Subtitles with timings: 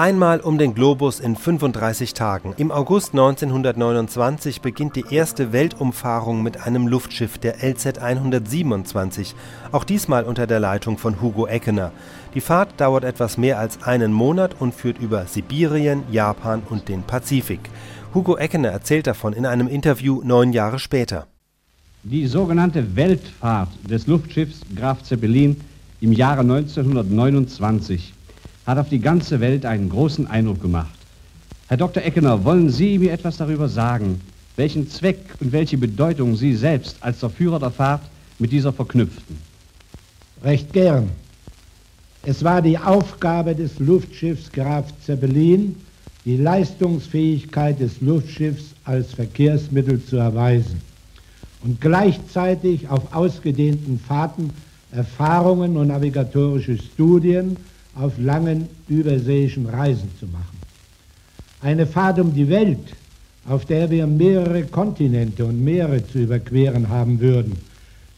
[0.00, 2.54] Einmal um den Globus in 35 Tagen.
[2.56, 9.34] Im August 1929 beginnt die erste Weltumfahrung mit einem Luftschiff, der LZ 127,
[9.72, 11.92] auch diesmal unter der Leitung von Hugo Eckener.
[12.34, 17.02] Die Fahrt dauert etwas mehr als einen Monat und führt über Sibirien, Japan und den
[17.02, 17.60] Pazifik.
[18.14, 21.26] Hugo Eckener erzählt davon in einem Interview neun Jahre später.
[22.04, 25.60] Die sogenannte Weltfahrt des Luftschiffs Graf Zeppelin
[26.00, 28.14] im Jahre 1929
[28.70, 30.94] hat auf die ganze Welt einen großen Eindruck gemacht.
[31.68, 32.02] Herr Dr.
[32.02, 34.20] Eckener, wollen Sie mir etwas darüber sagen,
[34.56, 38.02] welchen Zweck und welche Bedeutung Sie selbst als der Führer der Fahrt
[38.38, 39.36] mit dieser verknüpften?
[40.42, 41.10] Recht gern.
[42.24, 45.76] Es war die Aufgabe des Luftschiffs Graf Zeppelin,
[46.24, 50.80] die Leistungsfähigkeit des Luftschiffs als Verkehrsmittel zu erweisen
[51.62, 54.50] und gleichzeitig auf ausgedehnten Fahrten
[54.92, 57.56] Erfahrungen und navigatorische Studien
[57.94, 60.58] auf langen überseeischen Reisen zu machen.
[61.60, 62.94] Eine Fahrt um die Welt,
[63.48, 67.56] auf der wir mehrere Kontinente und Meere zu überqueren haben würden,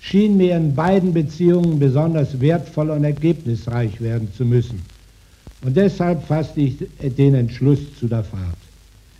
[0.00, 4.82] schien mir in beiden Beziehungen besonders wertvoll und ergebnisreich werden zu müssen.
[5.64, 8.56] Und deshalb fasste ich den Entschluss zu der Fahrt.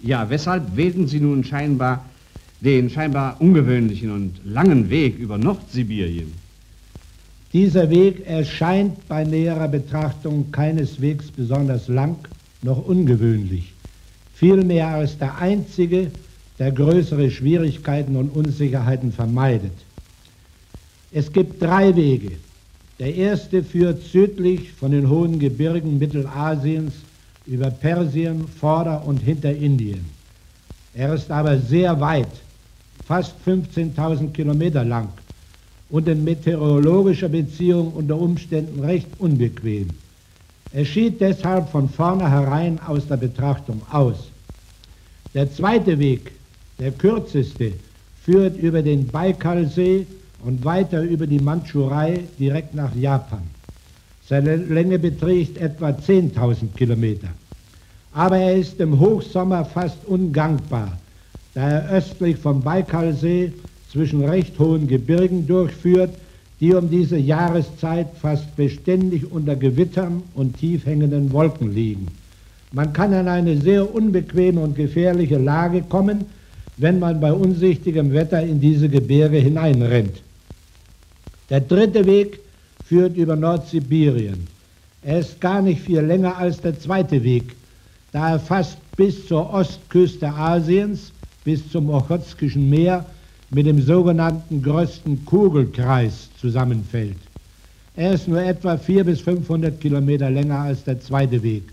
[0.00, 2.04] Ja, weshalb wählten Sie nun scheinbar
[2.60, 6.32] den scheinbar ungewöhnlichen und langen Weg über Nordsibirien?
[7.52, 12.16] Dieser Weg erscheint bei näherer Betrachtung keineswegs besonders lang
[12.60, 13.72] noch ungewöhnlich,
[14.34, 16.10] vielmehr als der einzige,
[16.58, 19.72] der größere Schwierigkeiten und Unsicherheiten vermeidet.
[21.10, 22.32] Es gibt drei Wege.
[22.98, 26.92] Der erste führt südlich von den hohen Gebirgen Mittelasiens
[27.46, 30.04] über Persien, Vorder- und Hinterindien.
[30.92, 32.28] Er ist aber sehr weit,
[33.06, 35.08] fast 15.000 Kilometer lang
[35.90, 39.88] und in meteorologischer Beziehung unter Umständen recht unbequem.
[40.72, 44.28] Er schied deshalb von vornherein aus der Betrachtung aus.
[45.34, 46.32] Der zweite Weg,
[46.78, 47.72] der kürzeste,
[48.22, 50.06] führt über den Baikalsee
[50.44, 53.42] und weiter über die Mandschurei direkt nach Japan.
[54.28, 57.28] Seine Länge beträgt etwa 10.000 Kilometer.
[58.12, 60.98] Aber er ist im Hochsommer fast ungangbar,
[61.54, 63.52] da er östlich vom Baikalsee
[63.90, 66.10] zwischen recht hohen Gebirgen durchführt,
[66.60, 72.08] die um diese Jahreszeit fast beständig unter Gewittern und tief hängenden Wolken liegen.
[72.72, 76.26] Man kann in eine sehr unbequeme und gefährliche Lage kommen,
[76.76, 80.20] wenn man bei unsichtigem Wetter in diese Gebirge hineinrennt.
[81.48, 82.40] Der dritte Weg
[82.84, 84.46] führt über Nordsibirien.
[85.02, 87.54] Er ist gar nicht viel länger als der zweite Weg,
[88.12, 91.12] da er fast bis zur Ostküste Asiens,
[91.44, 93.06] bis zum Ochotskischen Meer
[93.50, 97.16] mit dem sogenannten größten Kugelkreis zusammenfällt.
[97.96, 101.64] Er ist nur etwa 400 bis 500 Kilometer länger als der zweite Weg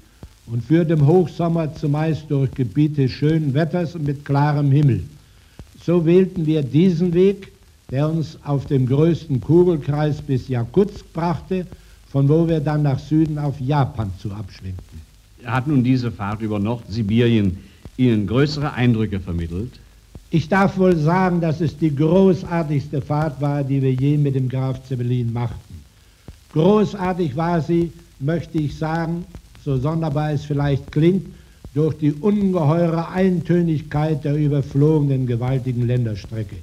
[0.47, 5.03] und führt im Hochsommer zumeist durch Gebiete schönen Wetters und mit klarem Himmel.
[5.83, 7.51] So wählten wir diesen Weg,
[7.91, 11.67] der uns auf dem größten Kugelkreis bis Jakutsk brachte,
[12.09, 15.01] von wo wir dann nach Süden auf Japan zu abschwenkten.
[15.43, 17.57] Hat nun diese Fahrt über Nordsibirien
[17.97, 19.79] Ihnen größere Eindrücke vermittelt?
[20.31, 24.49] Ich darf wohl sagen, dass es die großartigste Fahrt war, die wir je mit dem
[24.49, 25.75] Graf Zeppelin machten.
[26.53, 29.25] Großartig war sie, möchte ich sagen,
[29.63, 31.23] so sonderbar es vielleicht klingt,
[31.73, 36.55] durch die ungeheure Eintönigkeit der überflogenen gewaltigen Länderstrecke.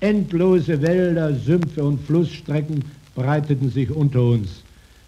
[0.00, 2.84] Endlose Wälder, Sümpfe und Flussstrecken
[3.14, 4.62] breiteten sich unter uns,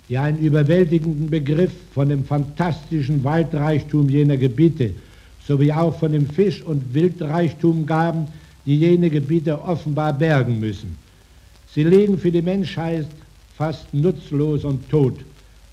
[0.09, 4.93] die einen überwältigenden Begriff von dem fantastischen Waldreichtum jener Gebiete
[5.47, 8.27] sowie auch von dem Fisch- und Wildreichtum gaben,
[8.65, 10.97] die jene Gebiete offenbar bergen müssen.
[11.73, 13.07] Sie liegen für die Menschheit
[13.57, 15.19] fast nutzlos und tot,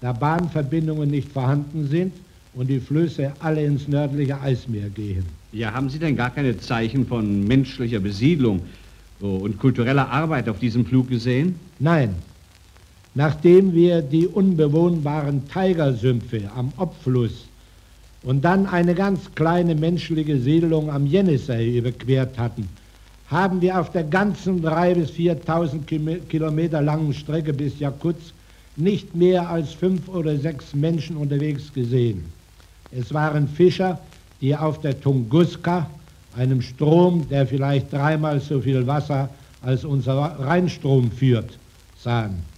[0.02, 2.14] da Bahnverbindungen nicht vorhanden sind
[2.54, 5.26] und die Flüsse alle ins nördliche Eismeer gehen.
[5.52, 8.62] Ja, haben Sie denn gar keine Zeichen von menschlicher Besiedlung
[9.20, 11.56] und kultureller Arbeit auf diesem Flug gesehen?
[11.80, 12.16] Nein.
[13.16, 17.46] Nachdem wir die unbewohnbaren Tigersümpfe am Obfluss
[18.24, 22.70] und dann eine ganz kleine menschliche Siedlung am Jenisei überquert hatten,
[23.28, 28.34] haben wir auf der ganzen drei bis 4.000 Kilometer langen Strecke bis Jakutsk
[28.76, 32.24] nicht mehr als fünf oder sechs Menschen unterwegs gesehen.
[32.92, 34.00] Es waren Fischer,
[34.42, 35.90] die auf der Tunguska,
[36.36, 39.30] einem Strom, der vielleicht dreimal so viel Wasser
[39.62, 41.58] als unser Rheinstrom führt,
[41.98, 42.53] sahen.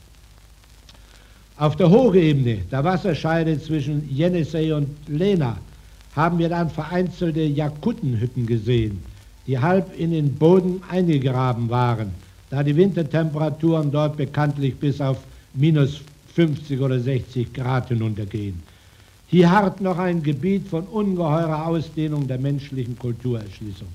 [1.57, 5.55] Auf der Hochebene, der Wasserscheide zwischen Jenisei und Lena,
[6.13, 9.01] haben wir dann vereinzelte Jakutenhütten gesehen,
[9.47, 12.11] die halb in den Boden eingegraben waren,
[12.49, 15.19] da die Wintertemperaturen dort bekanntlich bis auf
[15.53, 16.01] minus
[16.35, 18.61] 50 oder 60 Grad hinuntergehen.
[19.27, 23.87] Hier harrt noch ein Gebiet von ungeheurer Ausdehnung der menschlichen Kulturerschließung.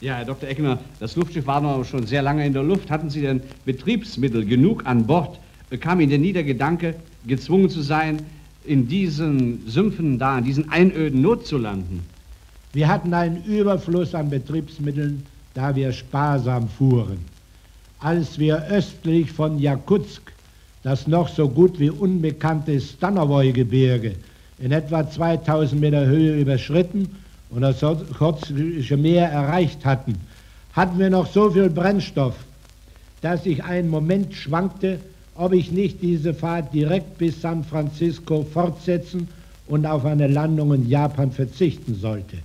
[0.00, 0.48] Ja, Herr Dr.
[0.48, 2.88] Eckner, das Luftschiff war noch schon sehr lange in der Luft.
[2.88, 5.40] Hatten Sie denn Betriebsmittel genug an Bord?
[5.76, 6.94] Kam Ihnen der Gedanke,
[7.26, 8.20] gezwungen zu sein,
[8.64, 12.04] in diesen Sümpfen da, in diesen Einöden Not zu landen?
[12.72, 15.24] Wir hatten einen Überfluss an Betriebsmitteln,
[15.54, 17.18] da wir sparsam fuhren.
[17.98, 20.32] Als wir östlich von Jakutsk
[20.82, 24.14] das noch so gut wie unbekannte Stanovoy-Gebirge
[24.58, 27.08] in etwa 2000 Meter Höhe überschritten
[27.50, 30.14] und das Chotskische Meer erreicht hatten,
[30.72, 32.36] hatten wir noch so viel Brennstoff,
[33.20, 35.00] dass ich einen Moment schwankte,
[35.38, 39.28] ob ich nicht diese Fahrt direkt bis San Francisco fortsetzen
[39.68, 42.38] und auf eine Landung in Japan verzichten sollte.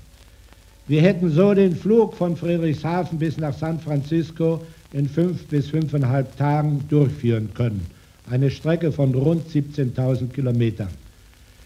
[0.88, 4.62] Wir hätten so den Flug von Friedrichshafen bis nach San Francisco
[4.92, 7.84] in fünf bis fünfeinhalb Tagen durchführen können.
[8.30, 10.90] Eine Strecke von rund 17.000 Kilometern.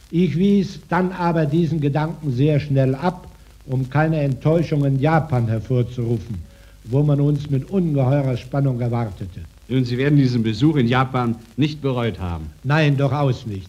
[0.09, 3.27] Ich wies dann aber diesen Gedanken sehr schnell ab,
[3.65, 6.37] um keine Enttäuschung in Japan hervorzurufen,
[6.85, 9.41] wo man uns mit ungeheurer Spannung erwartete.
[9.69, 12.47] Und Sie werden diesen Besuch in Japan nicht bereut haben.
[12.63, 13.67] Nein, durchaus nicht.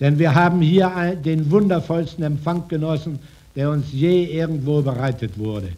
[0.00, 3.18] Denn wir haben hier den wundervollsten Empfang genossen,
[3.56, 5.68] der uns je irgendwo bereitet wurde.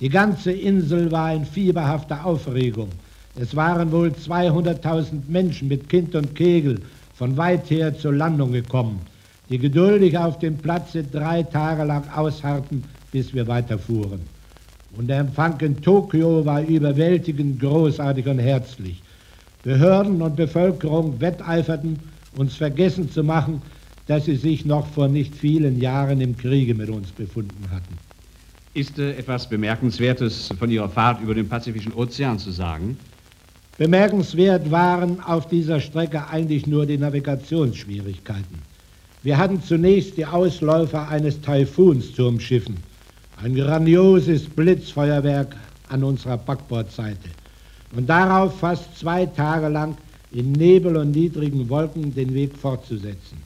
[0.00, 2.88] Die ganze Insel war in fieberhafter Aufregung.
[3.36, 6.80] Es waren wohl 200.000 Menschen mit Kind und Kegel
[7.14, 9.00] von weit her zur Landung gekommen
[9.52, 14.20] die geduldig auf dem Platze drei Tage lang ausharrten, bis wir weiterfuhren.
[14.96, 19.02] Und der Empfang in Tokio war überwältigend großartig und herzlich.
[19.62, 21.98] Behörden und Bevölkerung wetteiferten,
[22.36, 23.62] uns vergessen zu machen,
[24.06, 27.96] dass sie sich noch vor nicht vielen Jahren im Kriege mit uns befunden hatten.
[28.74, 32.96] Ist äh, etwas Bemerkenswertes von Ihrer Fahrt über den Pazifischen Ozean zu sagen?
[33.78, 38.58] Bemerkenswert waren auf dieser Strecke eigentlich nur die Navigationsschwierigkeiten.
[39.22, 42.76] Wir hatten zunächst die Ausläufer eines Taifuns zu umschiffen.
[43.42, 45.56] Ein grandioses Blitzfeuerwerk
[45.88, 47.28] an unserer Backbordseite.
[47.96, 49.96] Und darauf fast zwei Tage lang
[50.30, 53.38] in Nebel und niedrigen Wolken den Weg fortzusetzen.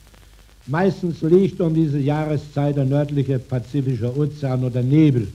[0.66, 5.28] Meistens liegt um diese Jahreszeit der nördliche Pazifische Ozean oder Nebel,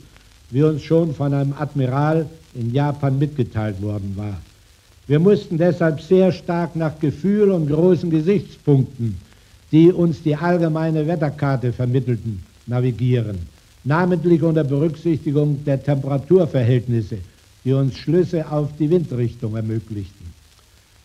[0.52, 4.38] wie uns schon von einem Admiral in Japan mitgeteilt worden war.
[5.08, 9.18] Wir mussten deshalb sehr stark nach Gefühl und großen Gesichtspunkten
[9.72, 13.40] die uns die allgemeine Wetterkarte vermittelten, navigieren,
[13.84, 17.18] namentlich unter Berücksichtigung der Temperaturverhältnisse,
[17.64, 20.32] die uns Schlüsse auf die Windrichtung ermöglichten.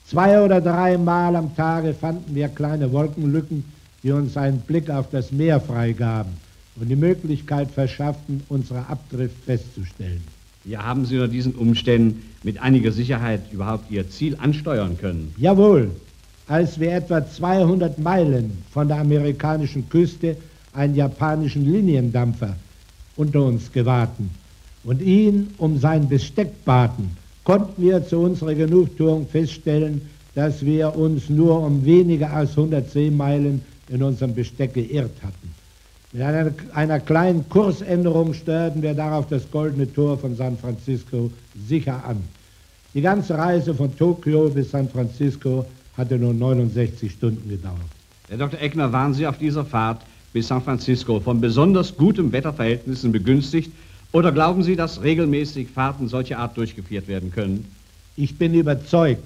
[0.07, 3.65] Zwei oder drei Mal am Tage fanden wir kleine Wolkenlücken,
[4.03, 6.31] die uns einen Blick auf das Meer freigaben
[6.77, 10.23] und die Möglichkeit verschafften, unsere Abdrift festzustellen.
[10.65, 15.33] Ja, haben Sie unter diesen Umständen mit einiger Sicherheit überhaupt Ihr Ziel ansteuern können?
[15.39, 15.91] Jawohl,
[16.47, 20.37] als wir etwa 200 Meilen von der amerikanischen Küste
[20.73, 22.57] einen japanischen Liniendampfer
[23.17, 24.31] unter uns gewahrten
[24.85, 30.01] und ihn um sein Besteck baten, konnten wir zu unserer Genugtuung feststellen,
[30.35, 35.55] dass wir uns nur um weniger als 100 Seemeilen in unserem Besteck geirrt hatten.
[36.13, 41.31] Mit einer, einer, kleinen Kursänderung steuerten wir darauf das goldene Tor von San Francisco
[41.69, 42.23] sicher an.
[42.95, 45.67] Die ganze Reise von Tokio bis San Francisco
[45.97, 47.77] hatte nur 69 Stunden gedauert.
[48.29, 48.61] Herr Dr.
[48.61, 50.03] Eckner, waren Sie auf dieser Fahrt
[50.37, 53.73] bis San Francisco von besonders gutem Wetterverhältnissen begünstigt
[54.13, 57.65] oder glauben Sie, dass regelmäßig Fahrten solcher Art durchgeführt werden können?
[58.17, 59.25] Ich bin überzeugt,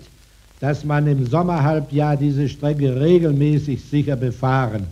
[0.61, 4.87] dass man im Sommerhalbjahr diese Strecke regelmäßig sicher befahren,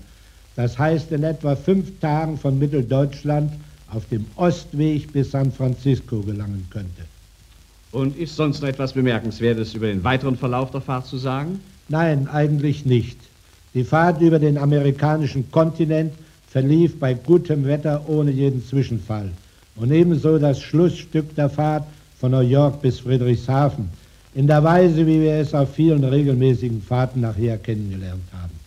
[0.56, 3.52] das heißt in etwa fünf Tagen von Mitteldeutschland
[3.88, 7.02] auf dem Ostweg bis San Francisco gelangen könnte.
[7.92, 11.60] Und ist sonst noch etwas Bemerkenswertes über den weiteren Verlauf der Fahrt zu sagen?
[11.88, 13.18] Nein, eigentlich nicht.
[13.74, 16.12] Die Fahrt über den amerikanischen Kontinent
[16.48, 19.30] verlief bei gutem Wetter ohne jeden Zwischenfall.
[19.76, 21.84] Und ebenso das Schlussstück der Fahrt
[22.18, 23.88] von New York bis Friedrichshafen,
[24.34, 28.57] in der Weise, wie wir es auf vielen regelmäßigen Fahrten nachher kennengelernt haben.